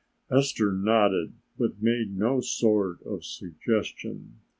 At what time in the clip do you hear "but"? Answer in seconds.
1.59-1.79